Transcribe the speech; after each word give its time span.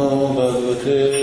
नमो 0.00 0.28
भगवते 0.36 1.19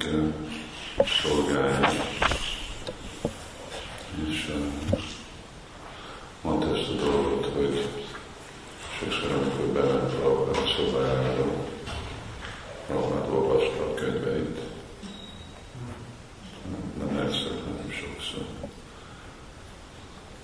Szolgája. 0.00 1.88
És 4.28 4.48
ö, 4.48 4.58
mondta 6.42 6.76
ezt 6.76 6.88
a 6.88 7.04
dolgot, 7.04 7.46
hogy 7.56 7.88
sokszor, 8.98 9.32
amikor 9.32 9.66
bement 9.66 10.14
Prabhupád 10.14 10.68
szobájára, 10.76 11.44
Prabhupád 12.86 13.30
olvasta 13.30 13.82
a 13.82 13.94
könyveit, 13.94 14.58
nem 16.98 17.16
egyszer, 17.16 17.52
hanem 17.64 17.90
sokszor. 17.90 18.44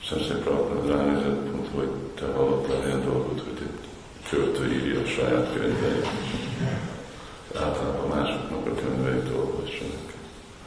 Szensei 0.09 0.41
Prabhupád 0.41 0.89
ránézett, 0.89 1.53
mondta, 1.53 1.71
hogy 1.75 1.91
te 2.15 2.27
hallottál 2.27 2.87
ilyen 2.87 3.05
dolgot, 3.05 3.41
hogy 3.41 3.63
egy 3.63 3.89
költő 4.29 4.73
írja 4.73 5.01
a 5.01 5.07
saját 5.07 5.53
könyveit. 5.53 6.07
Általában 7.55 8.09
másoknak 8.09 8.67
a 8.67 8.75
könyveit 8.75 9.29
olvassanak. 9.37 10.13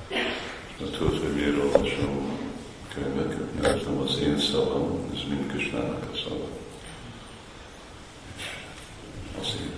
És 0.09 0.83
azt 0.83 0.91
tudod, 0.91 1.19
hogy 1.19 1.33
miért 1.35 1.57
olvasom 1.57 2.37
a 2.87 2.93
könyveket, 2.93 3.61
mert 3.61 3.75
ez 3.75 3.85
nem 3.85 3.97
az 3.97 4.19
én 4.19 4.39
szavam, 4.39 5.09
ez 5.13 5.19
mind 5.29 5.51
Kisnának 5.51 6.09
a 6.13 6.17
szava. 6.23 6.47
Azért. 9.39 9.75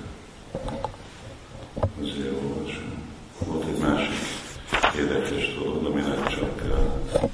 Azért 2.02 2.44
olvasom. 2.44 3.04
Volt 3.46 3.68
egy 3.68 3.78
másik 3.78 4.14
érdekes 4.98 5.54
dolog, 5.54 5.86
aminek 5.86 6.28
csak 6.28 6.62
uh, 6.66 7.30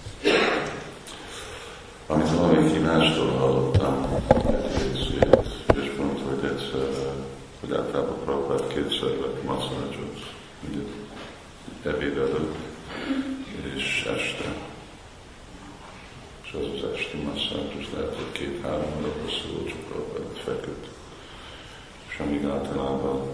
amit 2.08 2.30
valaki 2.30 2.78
mástól 2.78 3.30
hallottam, 3.32 4.24
egy 4.48 4.94
részét, 4.94 5.38
és 5.82 5.92
mondta, 5.98 6.24
hogy 6.30 6.50
egyszer, 6.50 6.90
uh, 6.90 7.26
hogy 7.68 7.78
általában 7.78 8.20
Prabhupád 8.24 8.68
kétszer 8.68 9.10
lett 9.10 9.44
masszázsot, 9.44 10.34
ugye, 10.70 10.82
ebéd 11.84 12.18
előtt, 12.18 12.56
és 13.76 14.10
este. 14.16 14.56
És 16.44 16.54
az 16.54 16.66
az 16.76 16.90
esti 16.94 17.18
masszázs, 17.18 17.88
lehet, 17.94 18.16
hogy 18.16 18.32
két-három 18.32 18.94
óra 19.00 19.14
hosszú 19.22 19.66
csak 19.66 19.80
Prabhupád 19.80 20.38
feküdt. 20.44 20.88
És 22.10 22.20
amíg 22.20 22.46
általában 22.46 23.28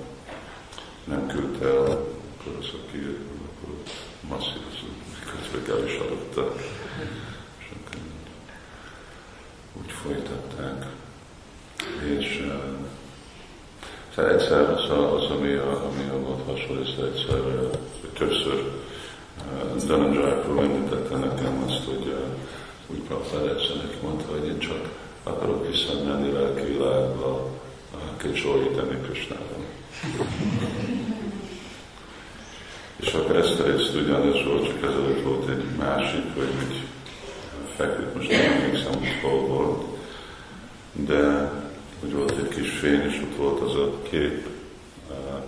nem 1.04 1.28
küldte 1.28 1.66
el, 1.66 1.82
akkor 1.82 2.56
az, 2.60 2.70
aki 2.84 3.18
akkor 3.46 3.74
masszírozott, 4.22 5.02
közben 5.26 5.78
el 5.78 5.86
is 5.86 5.96
adott 5.96 6.56
és 7.60 7.66
akkor 7.76 8.02
úgy 9.74 9.92
folytatták. 9.92 10.86
És 12.04 12.40
uh, 12.40 12.74
szóval 14.16 14.32
egyszer 14.32 14.70
az, 14.70 14.90
a, 14.90 15.16
az 15.16 15.30
ami, 15.30 15.54
a, 15.54 15.70
ami 15.70 16.10
a 16.10 16.20
volt 16.26 16.46
hasonló, 16.46 16.82
egyszer, 16.82 17.40
többször 18.18 18.72
Dhananjaya 19.86 20.44
említette 20.62 21.18
nekem 21.18 21.64
azt, 21.68 21.84
hogy 21.86 22.14
úgy 22.88 23.00
Prabhupád 23.00 23.48
egyszer 23.48 23.76
neki 23.76 23.98
mondta, 24.02 24.26
hogy 24.32 24.48
én 24.48 24.60
csak 24.60 24.90
akarok 25.24 25.68
visszamenni 25.68 26.32
lelki 26.32 26.66
világba, 26.66 27.50
kicsolítani 28.18 28.98
Krisnában. 29.02 29.66
És 32.96 33.14
akkor 33.14 33.36
ezt 33.36 33.60
a 33.60 33.64
részt 33.64 33.96
ugyanez 33.96 34.44
volt, 34.46 34.68
csak 34.68 34.84
ezelőtt 34.84 35.24
volt 35.24 35.50
egy 35.50 35.64
másik, 35.78 36.24
hogy 36.36 36.50
egy 36.60 36.82
feküdt, 37.76 38.16
most 38.16 38.30
nem 38.30 38.52
emlékszem, 38.52 38.94
hogy 39.00 39.20
hol 39.22 39.40
volt, 39.40 39.93
fény, 42.84 43.02
és 43.02 43.22
ott 43.24 43.36
volt 43.36 43.62
az 43.62 43.76
a 43.76 44.02
kép, 44.02 44.48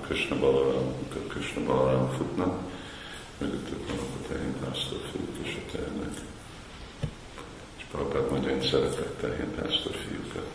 Krishna 0.02 0.40
Balaram, 0.40 0.94
amikor 0.96 1.34
Krishna 1.34 1.64
Balaram 1.64 2.10
futnak, 2.12 2.60
mögöttük 3.38 3.88
vannak 3.88 4.14
a 4.24 4.28
tehénpásztor 4.28 5.00
fiúk 5.12 5.48
és 5.48 5.58
a 5.58 5.72
tehenek. 5.72 6.14
És 7.78 7.84
Prabhupád 7.92 8.32
mondja, 8.32 8.50
én 8.50 8.62
szeretek 8.62 9.18
tehénpásztor 9.20 9.96
fiúkat. 10.08 10.48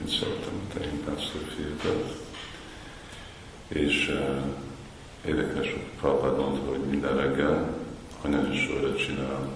Én 0.00 0.08
szeretem 0.08 0.60
a 0.68 0.72
tehénpásztor 0.74 1.40
fiúkat. 1.56 2.16
És 3.68 4.08
uh, 4.08 4.44
Érdekes, 5.26 5.72
hogy 5.72 5.84
Prabhupád 6.00 6.38
mondta, 6.38 6.70
hogy 6.70 6.84
minden 6.90 7.16
reggel 7.16 7.76
anyanyosóra 8.22 8.96
csinál 8.96 9.48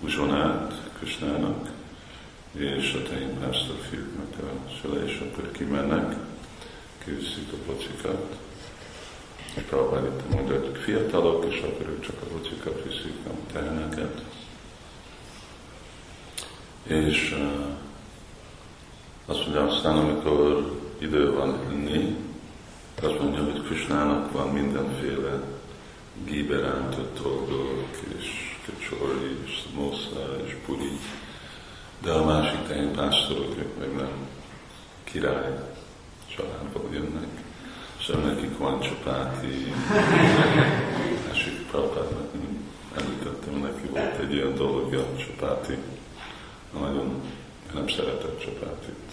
uzsonát 0.00 0.90
Krisnának, 0.98 1.70
és 2.58 2.94
a 2.94 3.08
tehin 3.08 3.38
pásztor 3.40 3.76
fiúknak 3.90 4.26
a 4.38 4.70
szüle, 4.80 5.04
és 5.04 5.20
akkor 5.20 5.50
kimennek, 5.50 6.16
kiviszik 7.04 7.52
a 7.52 7.72
pocikat, 7.72 8.36
és 9.54 9.62
Prabhupád 9.62 10.04
itt 10.04 10.34
mondja, 10.34 10.60
hogy 10.60 10.78
fiatalok, 10.84 11.44
és 11.48 11.60
akkor 11.60 11.86
ők 11.88 12.00
csak 12.00 12.16
a 12.22 12.24
pocikat 12.24 12.82
viszik, 12.84 13.14
a 13.26 13.52
teheneket. 13.52 14.22
És 16.82 17.36
azt 19.26 19.42
mondja, 19.42 19.66
aztán 19.66 19.96
amikor 19.96 20.72
idő 20.98 21.32
van 21.32 21.58
inni, 21.72 22.16
azt 23.02 23.20
mondja, 23.20 23.44
hogy 23.44 23.62
Krisnának 23.62 24.32
van 24.32 24.48
mindenféle 24.48 25.42
gíberántott 26.24 27.20
dolgok, 27.22 27.88
és 28.18 28.56
kacsori, 28.66 29.36
és 29.44 29.62
szamosza, 29.64 30.25
a 32.76 32.78
teljén 32.78 32.94
pásztorok, 32.94 33.56
ők 33.58 33.78
meg 33.78 33.94
nem 33.96 34.28
király 35.04 35.58
családból 36.36 36.88
jönnek, 36.92 37.28
szóval 38.06 38.22
nekik 38.22 38.58
van 38.58 38.80
csapáti, 38.80 39.72
másik 41.26 41.66
Prabhupádnak 41.70 42.30
említettem, 42.96 43.54
neki 43.54 43.86
volt 43.90 44.18
egy 44.18 44.32
ilyen 44.32 44.54
dologja, 44.54 45.06
csapáti, 45.16 45.76
nagyon 46.78 47.22
nem 47.74 47.88
szeretett 47.88 48.40
csapátit, 48.40 49.12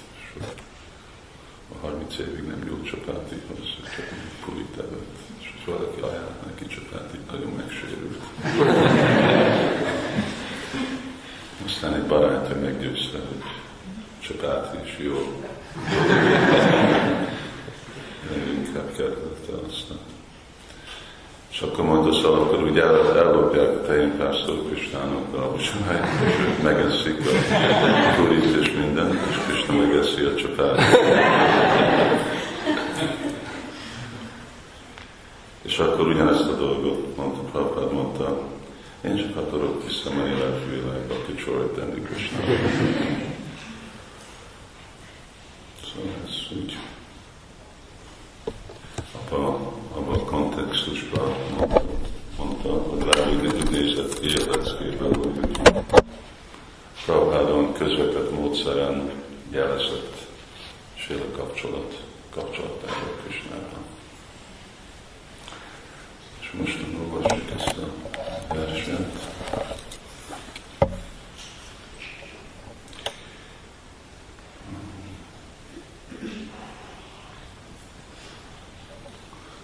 a 1.74 1.86
30 1.86 2.18
évig 2.18 2.44
nem 2.44 2.64
jó 2.68 2.82
csapátihoz, 2.82 3.68
csak 3.96 4.06
pulit 4.46 4.78
evett. 4.78 5.18
És 5.40 5.52
hogy 5.66 5.74
valaki 5.74 6.00
ajánlott 6.02 6.46
neki 6.46 6.68
csapátit, 6.68 7.32
nagyon 7.32 7.52
megsérült. 7.52 8.24
Aztán 11.66 11.94
egy 11.94 12.08
barátom 12.08 12.60
meggyőzte, 12.60 13.18
hogy 13.18 13.44
csapáti 14.28 14.78
is 14.86 14.98
jó. 15.00 15.44
Inkább 18.66 18.92
kedvelte 18.96 19.54
aztán. 19.68 19.98
És 21.52 21.62
akkor 21.62 21.86
mondta, 21.86 22.42
akkor 22.42 22.64
úgy 22.64 22.78
el, 22.78 23.18
ellopják 23.18 23.70
a 23.70 23.82
tején 23.82 24.18
pásztor 24.18 24.64
Kristának 24.70 25.34
a 25.34 25.56
zsáját, 25.60 26.08
és 26.28 26.34
ők 26.40 26.62
megeszik 26.62 27.20
a 27.20 28.16
turit 28.16 28.56
és 28.62 28.72
minden, 28.72 29.20
és 29.30 29.38
Krishna 29.48 29.76
megeszi 29.76 30.22
a 30.22 30.36
csapát. 30.36 30.80
és 35.62 35.78
akkor 35.78 36.08
ugyanezt 36.08 36.50
a 36.50 36.56
dolgot 36.56 37.18
mondta, 37.18 37.42
Prabhupád 37.42 37.94
mondta, 37.94 38.42
én 39.06 39.18
csak 39.18 39.36
akarok 39.36 39.84
visszamenni 39.84 40.40
lelkivilágba, 40.40 41.14
kicsorítani 41.26 42.02
Krishnának. 42.02 42.48
Szóval 45.94 46.12
ez 46.26 46.58
úgy 46.58 46.78
abban, 49.12 49.74
abban 49.94 50.20
a 50.20 50.24
kontextusban 50.24 51.36
mondta, 52.38 52.70
hogy 52.70 53.04
rá, 53.04 53.24
hogy 53.24 53.70
nézett 53.72 54.20
ki 54.20 54.36
a 54.36 54.56
leckében, 54.56 55.16
hogy 55.16 55.34
közvetett 57.78 58.32
módszeren 58.32 59.12
jelezett 59.50 60.28
sila 60.96 61.26
kapcsolat, 61.36 62.04
kapcsolatáról 62.30 63.20
Krisnával. 63.24 63.84
És 66.54 66.60
most 66.60 66.86
olvassuk 67.00 67.50
ezt 67.56 67.78
a 67.78 67.94
verset. 68.54 69.32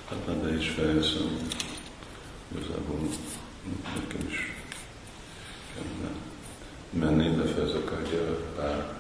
Hát 0.09 0.37
be 0.41 0.55
is 0.57 0.69
fejezem. 0.69 1.47
Igazából 2.51 2.99
nekem 3.95 4.27
is 4.27 4.53
kellene 5.73 6.11
menni, 6.89 7.35
de 7.35 7.43
fejezek 7.43 7.91
egy 8.01 8.37
pár 8.55 8.97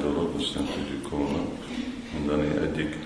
dolog, 0.00 0.34
azt 0.36 0.54
nem 0.54 0.66
tudjuk 0.74 1.06
holnap 1.06 1.64
mondani. 2.12 2.56
Egyik, 2.56 2.96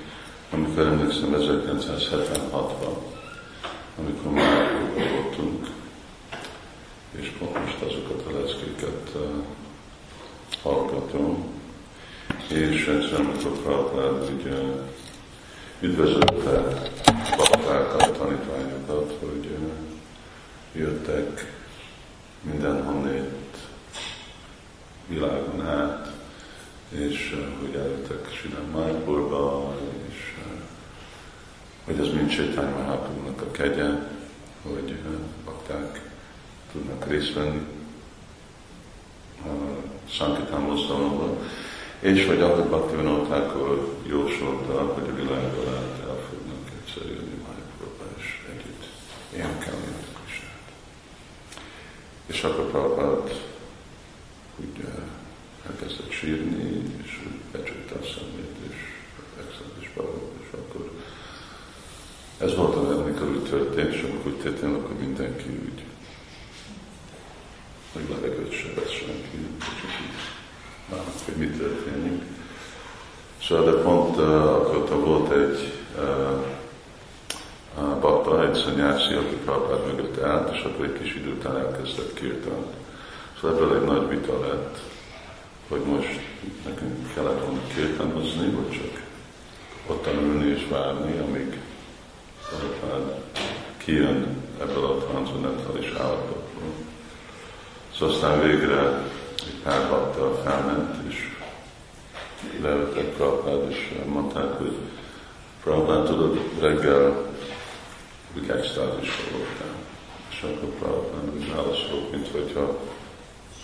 amikor 0.50 0.87
emlékszem 0.87 1.34
1976-ban, 1.38 2.96
amikor 3.99 4.32
már 4.32 4.81
voltunk, 4.94 5.67
és 7.11 7.32
most 7.38 7.82
azokat 7.82 8.26
a 8.26 8.41
leckéket 8.41 9.11
uh, 9.14 9.44
hallgatom, 10.62 11.44
és 12.49 12.87
egyszer, 12.87 13.20
amikor 13.20 13.62
Prabhupád 13.62 14.31
ugye 14.38 14.56
üdvözölte 15.81 16.82
baktákat, 17.37 18.19
tanítványokat, 18.19 19.14
hogy 19.20 19.58
uh, 19.61 19.70
jöttek 20.73 21.56
mindenhonnét 22.40 23.56
világon 25.06 25.67
át, 25.67 26.12
és 26.88 27.32
uh, 27.35 27.61
hogy 27.61 27.75
eljöttek 27.75 28.29
és 28.31 28.49
uh, 28.52 29.53
hogy 31.84 31.98
az 31.98 32.12
mind 32.12 32.31
Sétány 32.31 32.70
Mahaprabhunak 32.70 33.40
a 33.40 33.50
kegye, 33.50 33.88
hogy 34.62 34.96
bakták 35.44 36.10
tudnak 36.72 37.08
részt 37.08 37.32
venni 37.32 37.66
a 39.44 39.48
Sankitán 40.08 40.60
mozdalomban, 40.60 41.38
és 42.00 42.26
hogy 42.26 42.40
ahogy 42.40 42.64
Bhaktivinoda 42.64 43.22
Thakur 43.22 43.96
jósolta, 44.06 44.92
hogy 44.92 45.08
a 45.08 45.14
világgal 45.14 45.69
át 45.69 46.08
el 46.08 46.19
fognak 46.28 46.70
egyszer 46.78 47.06
jönni 47.06 47.42
Májpurba, 47.46 48.04
és 48.19 48.40
együtt 48.50 48.84
énekelni 49.34 49.87
a. 49.87 50.02
És 52.26 52.42
akkor 52.42 52.70
Prabhupád 52.70 53.42
úgy 54.56 54.84
elkezdett 55.66 56.10
sírni, 56.10 56.82
és 57.04 57.19
becsukta 57.52 57.94
a 57.94 58.02
szemét, 58.02 58.56
és 58.70 58.76
megszállt 59.37 59.80
is 59.80 59.90
Prabhupád, 59.94 60.40
és 60.40 60.48
akkor 60.52 60.90
ez 62.44 62.55
volt 62.56 62.75
a 62.75 63.00
amikor 63.00 63.29
úgy 63.29 63.44
történt, 63.50 63.94
és 63.94 64.02
amikor 64.02 64.32
úgy 64.32 64.38
történt, 64.38 64.76
akkor 64.76 64.96
mindenki 64.99 65.49
úgy 65.49 65.82
hogy 67.94 68.08
levegőt 68.08 68.52
se 68.52 68.69
vesz 68.75 68.91
senki, 68.91 69.38
csak 69.58 69.91
így 70.02 70.17
várnak, 70.91 71.14
hogy 71.25 71.35
mi 71.35 71.46
történik. 71.46 72.23
Szóval 73.43 73.64
de 73.64 73.82
pont 73.82 74.17
uh, 74.17 74.52
akkor 74.52 75.00
volt 75.00 75.32
egy 75.32 75.73
uh, 75.99 76.44
uh, 77.79 78.00
bakta, 78.00 78.49
egy 78.49 78.55
szanyászi, 78.55 79.14
aki 79.14 79.35
Prabhupád 79.44 79.87
mögött 79.87 80.23
állt, 80.23 80.55
és 80.55 80.62
akkor 80.62 80.85
egy 80.85 80.99
kis 81.02 81.14
idő 81.14 81.31
után 81.31 81.56
elkezdett 81.56 82.14
kirtani. 82.14 82.67
Szóval 83.40 83.56
ebből 83.56 83.76
egy 83.76 83.85
nagy 83.85 84.08
vita 84.08 84.40
lett, 84.40 84.79
hogy 85.69 85.81
most 85.81 86.20
nekünk 86.64 87.14
kellett 87.14 87.44
volna 87.44 87.61
kirtanozni, 87.75 88.47
vagy 88.47 88.70
csak 88.70 89.02
ott 89.87 90.06
ülni 90.06 90.47
és 90.47 90.67
várni, 90.70 91.19
amíg 91.19 91.58
Prabhupád 92.58 93.20
kijön 93.76 94.42
ebből 94.60 94.84
a 94.84 94.96
transzendentális 94.96 95.92
állapotból. 95.98 96.72
Szóval 97.98 98.14
aztán 98.14 98.42
végre 98.42 99.02
egy 99.36 99.60
pár 99.62 99.88
bakta 99.90 100.40
felment, 100.44 101.08
és 101.08 101.16
leültek 102.62 103.04
Prabhupád, 103.04 103.70
és 103.70 103.92
mondták, 104.06 104.52
hogy 104.58 104.76
Prabhupád, 105.62 106.04
tudod, 106.04 106.38
reggel 106.60 107.32
úgy 108.36 108.48
extázisra 108.48 109.30
voltál. 109.30 109.74
És 110.30 110.42
akkor 110.42 110.68
Prabhupád 110.68 111.34
úgy 111.34 111.50
válaszolt, 111.54 112.10
mint 112.10 112.28
hogyha 112.28 112.78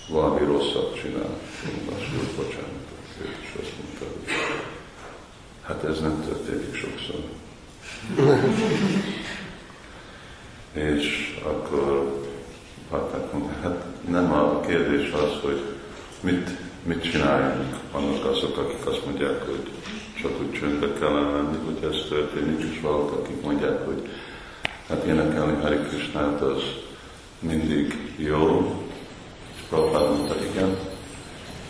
valami 0.09 0.45
rosszat 0.45 0.95
csinál. 1.01 1.39
Mondta, 1.65 2.05
bocsánat, 2.37 2.89
és 3.43 3.55
azt 3.61 3.73
mondta, 3.83 4.05
hogy 4.05 4.33
hát 5.63 5.85
ez 5.85 6.01
nem 6.01 6.25
történik 6.25 6.75
sokszor. 6.75 7.40
És 10.73 11.39
akkor 11.43 12.21
Patták 12.91 13.33
mondta, 13.33 13.53
hát 13.63 13.85
nem 14.09 14.33
a 14.33 14.61
kérdés 14.61 15.13
az, 15.13 15.41
hogy 15.43 15.61
mit, 16.21 16.51
mit 16.83 17.03
csináljunk. 17.03 17.77
Vannak 17.93 18.25
azok, 18.25 18.57
akik 18.57 18.87
azt 18.87 19.05
mondják, 19.05 19.47
hogy 19.47 19.71
csak 20.21 20.31
úgy 20.41 20.53
csöndbe 20.53 20.93
kellene 20.93 21.31
lenni, 21.31 21.57
hogy 21.65 21.91
ez 21.91 21.97
történik, 22.09 22.73
és 22.73 22.81
valak, 22.81 23.13
akik 23.13 23.43
mondják, 23.43 23.85
hogy 23.85 24.09
hát 24.89 25.05
énekelni 25.05 25.63
Hari 25.63 25.77
Krishnát 25.77 26.41
az 26.41 26.63
mindig 27.39 28.15
jó. 28.17 28.75
És 29.55 29.61
Prabhupád 29.69 30.17
mondta, 30.17 30.35
igen, 30.53 30.77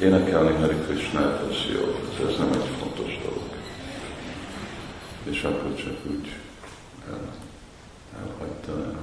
énekelni 0.01 0.61
Hari 0.61 0.77
Krishnát 0.87 1.41
az 1.51 1.57
jó, 1.75 1.99
ez 2.29 2.37
nem 2.39 2.51
egy 2.53 2.69
fontos 2.79 3.19
dolog. 3.25 3.60
És 5.23 5.43
akkor 5.43 5.75
csak 5.75 5.97
úgy 6.11 6.29
el, 7.11 7.35
elhagyta 8.19 8.73
el 8.73 8.99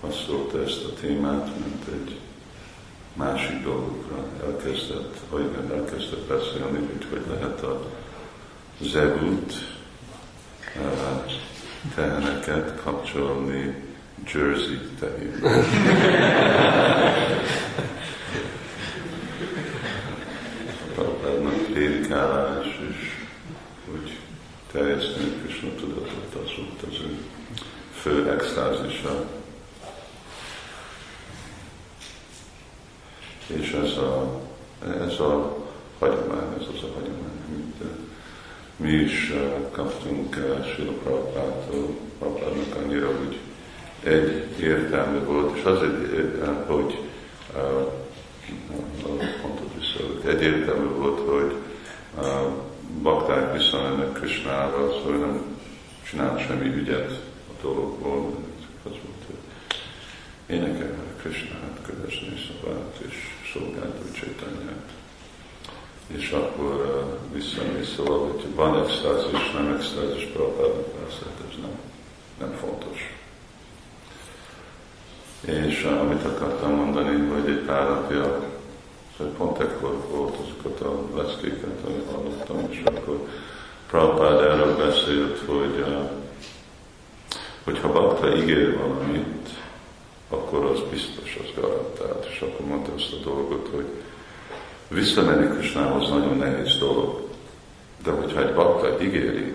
passzolta 0.00 0.62
ezt 0.62 0.84
a 0.84 0.94
témát, 1.00 1.46
mint 1.46 1.84
egy 1.92 2.18
másik 3.12 3.62
dolgokra 3.62 4.26
elkezdett, 4.44 5.16
vagy 5.30 5.44
elkezdett 5.72 6.26
beszélni, 6.28 6.76
hogy 6.76 7.06
hogy 7.10 7.22
lehet 7.30 7.62
a 7.62 7.90
zebut 8.80 9.52
teheneket 11.94 12.82
kapcsolni 12.82 13.74
Jersey 14.32 14.78
tehénbe. 14.98 15.64
Prabhupádnak 20.94 21.54
prédikálás, 21.72 22.66
és 22.90 22.96
úgy 23.94 24.18
terjeszteni 24.72 25.32
Krishna 25.42 25.68
tudatot, 25.80 26.34
az 26.44 26.50
volt 26.56 26.82
az 26.90 27.00
ő 27.00 27.18
fő 28.00 28.30
extázisa. 28.30 29.24
És 33.46 33.72
ez 33.72 33.96
a, 33.96 34.40
ez 35.14 35.20
a 35.20 35.56
hagyomány, 35.98 36.54
ez 36.58 36.66
az 36.74 36.82
a 36.82 36.92
hagyomány, 36.94 37.38
amit 37.48 37.82
mi 38.76 38.90
is 38.90 39.32
kaptunk 39.70 40.34
Sila 40.74 40.92
Prabhupától, 40.92 41.96
Prabhupádnak 42.18 42.76
annyira 42.84 43.08
úgy 43.08 43.38
egy 44.02 44.60
értelme 44.60 45.18
volt, 45.18 45.56
és 45.56 45.64
az 45.64 45.82
egy, 45.82 46.32
hogy 46.66 46.98
pontot 49.42 49.70
vissza, 49.78 50.28
egy 50.28 50.42
értelme 50.42 50.90
volt, 50.90 51.20
hogy 51.28 51.54
bakták 53.02 53.52
visszamennek 53.52 54.12
Krisnára, 54.12 54.92
szóval 54.92 55.18
nem 55.18 55.42
csinál 56.10 56.38
semmi 56.38 56.74
ügyet 56.74 57.10
a 57.48 57.62
dologból, 57.62 58.36
az 58.84 58.90
volt, 58.90 59.24
hogy 59.26 59.76
énekelni 60.46 61.02
Krisnát, 61.22 61.78
kövesni 61.86 62.34
szabát, 62.46 62.98
és 63.08 63.14
szolgálni 63.52 64.10
Csaitanyát. 64.12 65.03
És 66.06 66.30
akkor 66.30 67.04
visszamész, 67.32 67.94
szóval, 67.96 68.18
hogy 68.18 68.54
van 68.54 68.78
extázis, 68.78 69.50
nem 69.52 69.76
extázis, 69.78 70.24
Prabhupádnak 70.24 70.84
persze, 70.84 71.22
ez 71.50 71.56
nem, 71.60 71.78
nem 72.38 72.56
fontos. 72.60 72.98
És 75.40 75.82
amit 75.82 76.24
akartam 76.24 76.74
mondani, 76.74 77.28
hogy 77.28 77.50
egy 77.50 77.64
pár 77.64 77.88
napja, 77.88 78.42
hogy 79.16 79.26
pont 79.26 79.58
ekkor 79.58 79.96
volt 80.10 80.36
azokat 80.36 80.80
a 80.80 81.16
leckéket, 81.16 81.84
amit 81.86 82.10
hallottam, 82.12 82.66
és 82.70 82.82
akkor 82.84 83.28
Prabhupád 83.86 84.40
erről 84.40 84.76
beszélt, 84.76 85.38
hogy 85.46 85.84
hogyha 87.64 87.92
bakta 87.92 88.36
ígér 88.36 88.78
valamit, 88.78 89.48
akkor 90.28 90.64
az 90.64 90.80
biztos, 90.90 91.38
az 91.42 91.62
garantált. 91.62 92.26
És 92.30 92.40
akkor 92.40 92.66
mondta 92.66 92.92
azt 92.94 93.12
a 93.12 93.24
dolgot, 93.24 93.68
hogy 93.74 93.86
visszamenni 94.94 95.56
Krisnához 95.56 96.08
nagyon 96.08 96.36
nehéz 96.36 96.78
dolog, 96.78 97.28
de 98.04 98.10
hogyha 98.10 98.48
egy 98.48 98.54
bakta 98.54 99.02
ígéri, 99.02 99.52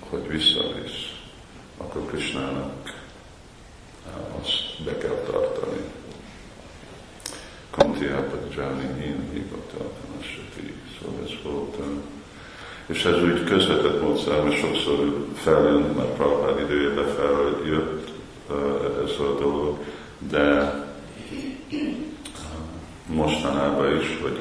hogy 0.00 0.28
visszavisz, 0.28 1.12
akkor 1.76 2.06
Krisnának 2.06 3.00
azt 4.42 4.84
be 4.84 4.98
kell 4.98 5.22
tartani. 5.30 5.80
Kuntiába 7.70 8.38
Jani 8.56 9.02
Hín 9.02 9.30
hívott 9.32 9.72
Söti. 10.20 10.72
Szóval 10.98 11.24
ez 11.24 11.30
volt. 11.42 11.76
És 12.86 13.04
ez 13.04 13.22
úgy 13.22 13.44
közvetett 13.44 14.02
módszer, 14.02 14.42
mert 14.42 14.56
sokszor 14.56 15.26
feljön, 15.34 15.82
mert 15.82 16.08
Prabhupád 16.08 16.60
időjében 16.60 17.06
feljött 17.06 18.10
ez 19.04 19.10
a 19.18 19.38
dolog, 19.38 19.78
de 20.18 20.74
mostanában 23.06 24.00
is, 24.00 24.18
hogy 24.22 24.38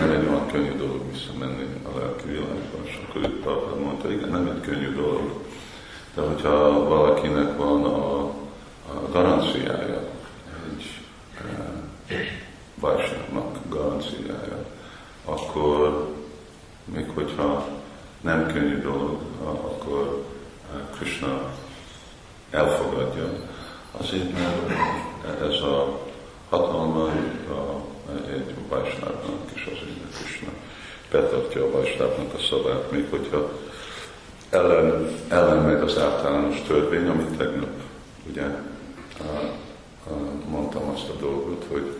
nem 0.00 0.10
egy 0.10 0.26
olyan 0.28 0.46
könnyű 0.46 0.76
dolog 0.76 1.02
visszamenni 1.28 1.66
a 1.84 1.98
lelki 1.98 2.26
világba. 2.26 2.84
És 2.84 2.98
akkor 3.08 3.22
itt 3.22 3.40
Prabhupád 3.40 3.80
mondta, 3.80 4.10
igen, 4.10 4.28
nem 4.28 4.46
egy 4.46 4.60
könnyű 4.60 4.94
dolog, 4.94 5.44
de 6.14 6.20
hogyha 6.20 6.88
valakinek 6.88 7.56
van 7.56 7.84
a, 7.84 8.20
a 8.88 9.08
garanciája, 9.12 10.08
egy 12.06 12.28
Vajsnavnak 12.74 13.56
garanciája, 13.68 14.66
akkor 15.24 16.08
még 16.84 17.10
hogyha 17.14 17.68
nem 18.20 18.46
könnyű 18.46 18.80
dolog, 18.80 19.20
akkor 19.44 20.24
Krishna 20.96 21.52
elfogadja. 22.50 23.28
Azért, 23.90 24.32
mert 24.32 25.40
ez 25.40 25.60
a 25.60 25.98
hatalma 26.48 27.04
a, 27.04 27.84
egy 28.30 28.54
Vajsnávnak 28.68 29.50
is 29.54 29.62
azért, 29.64 30.00
mert 30.02 30.16
Krishna 30.16 30.50
betartja 31.38 31.64
a 31.64 31.70
Vajsnávnak 31.70 32.34
a 32.34 32.38
szabát, 32.38 32.90
még 32.90 33.06
hogyha 33.10 33.50
ellen, 34.50 35.08
ellen 35.28 35.62
meg 35.62 35.82
az 35.82 35.98
általános 35.98 36.62
törvény, 36.66 37.08
amit 37.08 37.36
tegnap 37.36 37.70
ugye 38.30 38.42
mondtam 40.48 40.88
azt 40.88 41.08
a 41.08 41.20
dolgot, 41.20 41.64
hogy 41.70 41.96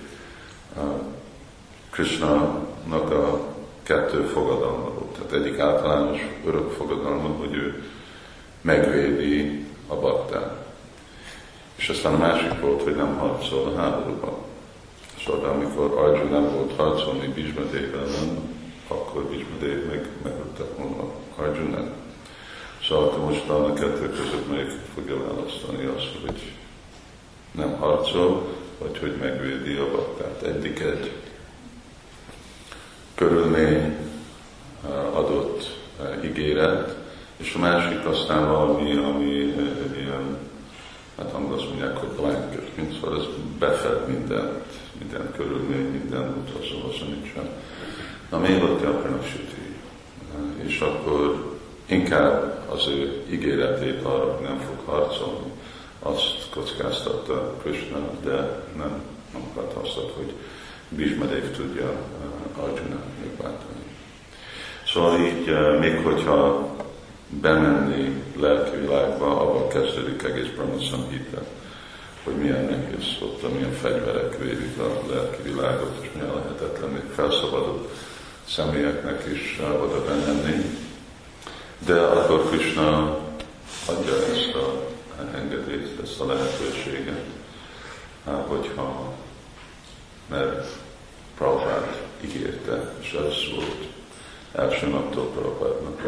Krishna-nak 1.91 3.11
a 3.11 3.41
kettő 3.83 4.23
fogadalma 4.23 4.91
volt. 4.91 5.19
Tehát 5.19 5.33
egyik 5.33 5.59
általános 5.59 6.21
örök 6.47 6.71
fogadalma, 6.71 7.29
hogy 7.39 7.55
ő 7.55 7.83
megvédi 8.61 9.67
a 9.87 9.95
baktát. 9.95 10.67
És 11.77 11.89
aztán 11.89 12.15
a 12.15 12.19
másik 12.19 12.61
volt, 12.61 12.83
hogy 12.83 12.97
nem 12.97 13.17
harcol 13.17 13.73
a 13.75 13.81
háborúban. 13.81 14.37
Szóval 15.25 15.51
amikor 15.51 15.99
Arjun 15.99 16.29
nem 16.29 16.53
volt 16.53 16.73
harcolni 16.77 17.27
Bismadév 17.27 17.95
ellen, 17.95 18.18
akkor 19.19 19.31
Bismadév 19.31 19.87
meg 19.87 20.09
megöltek 20.23 20.77
volna 20.77 21.13
Arjun 21.37 21.75
ellen. 21.75 21.93
Szóval 22.89 23.05
akkor 23.05 23.25
most 23.25 23.49
a 23.49 23.73
kettő 23.73 24.11
között 24.11 24.49
melyik 24.51 24.71
fogja 24.95 25.17
választani 25.27 25.85
azt, 25.85 26.11
hogy 26.27 26.53
nem 27.51 27.77
harcol, 27.77 28.49
vagy 28.79 28.99
hogy 28.99 29.17
megvédi 29.21 29.77
a 29.77 29.91
baktát. 29.91 30.43
Egyik 30.43 30.81
egy 30.81 31.13
körülmény 33.15 33.97
adott 35.13 35.77
ígéret, 36.25 36.97
és 37.37 37.55
a 37.55 37.59
másik 37.59 38.07
aztán 38.07 38.49
valami, 38.49 38.97
ami 38.97 39.31
ilyen, 39.97 40.39
hát 41.17 41.33
angolul 41.33 41.65
mondják, 41.69 41.97
hogy 41.97 42.09
blanket, 42.09 42.77
mint 42.77 42.93
szóval 42.93 43.19
ez 43.21 43.27
befed 43.59 44.09
mindent, 44.09 44.65
minden 44.99 45.33
körülmény, 45.37 45.91
minden 45.91 46.45
utazó, 46.47 46.89
az 46.89 47.09
nincsen. 47.09 47.49
Na 48.31 48.39
még 48.39 48.63
ott 48.63 48.83
a 48.83 49.23
süti. 49.23 49.77
És 50.67 50.81
akkor 50.81 51.57
inkább 51.87 52.65
az 52.71 52.87
ő 52.87 53.25
ígéretét 53.31 54.05
arra, 54.05 54.41
nem 54.43 54.59
fog 54.59 54.95
harcolni, 54.95 55.53
azt 55.99 56.49
kockáztatta 56.51 57.55
Krishna, 57.63 57.99
de 58.25 58.65
nem, 58.77 59.03
nem 59.33 59.43
azt, 59.83 59.95
hogy 60.17 60.33
Bhishmadev 60.89 61.51
tudja 61.57 61.91
uh, 61.91 62.65
Arjuna 62.65 63.01
megváltani. 63.21 63.83
Szóval 64.87 65.21
így, 65.21 65.49
uh, 65.49 65.79
még 65.79 65.97
hogyha 65.97 66.69
bemenni 67.29 68.23
lelki 68.37 68.77
világba, 68.77 69.41
abban 69.41 69.69
kezdődik 69.69 70.23
egész 70.23 70.49
Brahma 70.55 70.81
Samhita, 70.81 71.43
hogy 72.25 72.35
milyen 72.35 72.65
nehéz 72.65 73.05
ott, 73.23 73.55
milyen 73.55 73.73
fegyverek 73.73 74.39
védik 74.39 74.79
a 74.79 75.13
lelki 75.13 75.43
világot, 75.43 75.97
és 76.01 76.09
milyen 76.15 76.35
lehetetlen 76.35 76.91
még 76.91 77.03
felszabadult 77.15 77.89
személyeknek 78.49 79.25
is 79.33 79.61
oda 79.61 80.05
bemenni. 80.05 80.65
De 81.87 82.01
akkor 82.01 82.51
Krishna 82.51 83.19
adja 83.87 84.15
ezt 84.15 84.55
a 84.55 84.89
engedélyt, 85.35 86.01
ezt 86.03 86.21
a 86.21 86.27
lehetőséget, 86.27 87.25
hogyha 88.25 89.15
mert 90.29 90.77
Prabhupád 91.37 91.97
ígérte, 92.21 92.95
és 93.01 93.13
ez 93.13 93.55
volt 93.55 93.87
első 94.53 94.87
naptól 94.87 95.27
Prabhupádnak 95.27 96.01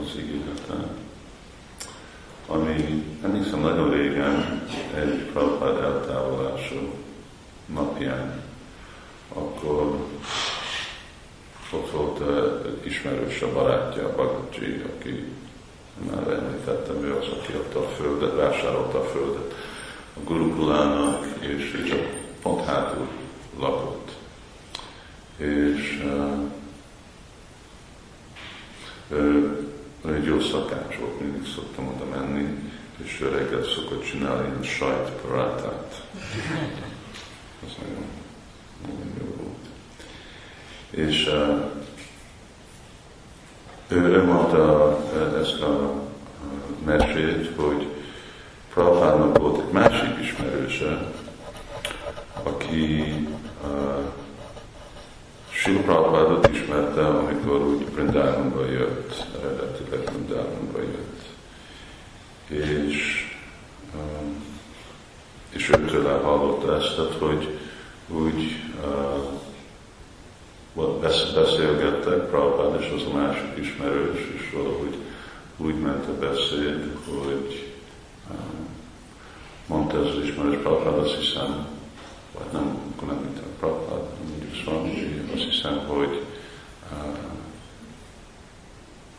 az 0.00 0.16
ígérete. 0.18 0.88
Ami, 2.46 3.04
emlékszem, 3.24 3.60
nagyon 3.60 3.90
régen 3.90 4.62
egy 4.94 5.28
Prabhupád 5.32 5.82
eltávolása 5.82 6.80
napján, 7.66 8.42
akkor 9.28 10.08
ott 11.72 11.90
volt 11.90 12.20
egy 12.84 12.89
ismerős 13.00 13.42
a 13.42 13.52
barátja, 13.52 14.12
Bhagavji, 14.14 14.82
aki 14.96 15.24
már 16.10 16.28
említettem, 16.28 17.04
ő 17.04 17.16
az, 17.16 17.26
aki 17.26 17.52
adta 17.52 17.78
a 17.78 17.88
földet, 17.88 18.34
vásárolta 18.34 18.98
a 18.98 19.04
földet 19.04 19.54
a 20.16 20.20
Gurukulának, 20.24 21.26
és 21.38 21.84
csak 21.88 22.06
pont 22.42 22.64
hátul 22.64 23.08
lakott. 23.58 24.16
És 25.36 26.02
uh, 26.04 26.38
ő 29.08 29.58
egy 30.06 30.24
jó 30.24 30.40
szakács 30.40 30.96
volt, 30.96 31.20
mindig 31.20 31.52
szoktam 31.54 31.86
oda 31.86 32.04
menni, 32.04 32.72
és 33.04 33.20
ő 33.20 33.28
reggel 33.28 33.64
szokott 33.64 34.04
csinálni 34.04 34.48
ilyen 34.48 34.62
sajtparátát. 34.62 36.02
Ez 37.66 37.72
nagyon, 37.78 38.04
nagyon 38.86 39.12
jó 39.18 39.34
volt. 39.42 39.66
És 40.90 41.26
uh, 41.26 41.78
ő, 43.90 44.24
mondta 44.24 44.98
ezt 45.40 45.62
a 45.62 45.92
mesét, 46.84 47.50
hogy 47.56 47.86
Prabhupádnak 48.74 49.38
volt 49.38 49.60
egy 49.60 49.72
másik 49.72 50.18
ismerőse, 50.22 51.12
aki 52.42 53.02
uh, 53.62 54.04
Sri 55.50 55.72
Prabhupádot 55.72 56.48
ismerte, 56.48 57.06
amikor 57.06 57.60
úgy 57.60 57.84
Brindánumba 57.84 58.64
jött, 58.64 59.24
eredetileg 59.42 60.00
Brindánumba 60.04 60.78
jött. 60.78 61.22
És, 62.48 63.26
um, 63.94 64.44
és 65.50 65.68
őtől 65.68 66.20
hallotta 66.22 66.76
ezt, 66.76 66.96
hogy 67.18 67.58
úgy 68.08 68.62
uh, 68.84 69.29
beszélgettek 71.34 72.28
Prabhupád 72.28 72.80
és 72.80 72.92
az 72.96 73.12
a 73.12 73.16
másik 73.16 73.56
ismerős, 73.60 74.18
és 74.36 74.50
valahogy 74.52 74.96
úgy 75.56 75.80
ment 75.80 76.06
a 76.06 76.18
beszéd, 76.18 76.96
hogy 77.04 77.72
um, 78.30 78.68
mondta 79.66 79.98
ez 79.98 80.06
az 80.06 80.22
ismerős 80.24 80.56
Prabhupád, 80.56 80.98
azt 80.98 81.14
hiszem, 81.14 81.66
vagy 82.32 82.52
nem, 82.52 82.78
akkor 82.94 83.08
nem 83.08 83.16
mint 83.16 83.38
a 83.38 83.42
Prabhupád, 83.58 84.02
mondjuk 84.28 84.54
Swamiji, 84.54 85.22
azt 85.34 85.42
hiszem, 85.42 85.78
hogy 85.86 86.22
uh, 86.92 87.16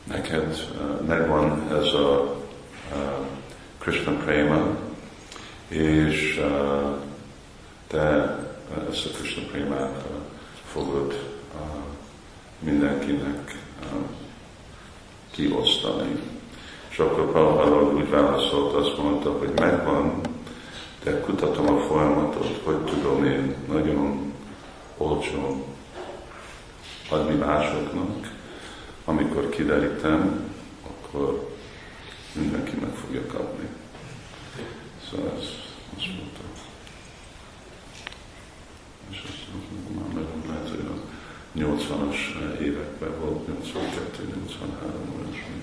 neked 0.03 0.70
uh, 0.79 1.08
megvan 1.08 1.67
ez 1.72 1.93
a 1.93 2.36
uh, 2.91 3.25
Krishna 3.77 4.12
Prema, 4.12 4.77
és 5.67 6.41
te 7.88 8.38
ezt 8.91 9.05
a 9.05 9.10
Krishna 9.10 9.43
Prémát 9.51 10.03
fogod 10.72 11.31
mindenkinek 12.60 13.55
kiosztani. 15.31 16.20
És 16.89 17.00
akkor 17.00 17.31
Prabhupád 17.31 17.93
úgy 17.93 18.10
válaszolt, 18.10 18.74
azt 18.74 18.98
mondta, 18.98 19.31
hogy 19.31 19.51
megvan, 19.55 20.22
de 21.03 21.20
kutatom 21.20 21.75
a 21.75 21.79
folyamatot, 21.79 22.62
hogy 22.63 22.84
tudom 22.84 23.25
én 23.25 23.55
nagyon 23.67 24.34
olcsón 24.98 25.63
adni 27.10 27.34
másoknak, 27.36 28.31
amikor 29.05 29.50
kiderítem, 29.50 30.50
akkor 30.88 31.55
mindenki 32.34 32.75
meg 32.79 32.93
fogja 33.05 33.25
kapni. 33.25 33.67
Szóval 35.10 35.31
ez 35.38 35.43
azt 35.98 36.08
mondta. 36.08 36.39
És 39.10 39.24
azt 39.27 39.48
mondom, 39.51 40.03
már 40.03 40.13
nagyon 40.13 40.43
lehet, 40.48 40.70
hogy 40.70 40.71
a 40.71 40.71
80-as 41.58 42.17
években 42.62 43.20
volt, 43.20 43.48
82-83 43.48 43.55
olyasmi. 45.17 45.62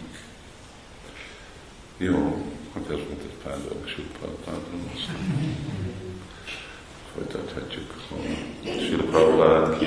Jó, 1.97 2.45
akkor 2.73 2.95
ez 2.95 3.03
volt 3.07 3.23
egy 3.23 3.37
pár 3.43 3.57
dolog, 3.69 3.83
és 3.87 3.97
dolog, 4.21 4.91
aztán 4.95 5.17
folytathatjuk. 7.15 7.95
Sila 8.63 9.03
Prabhupada 9.03 9.79
ki, 9.79 9.87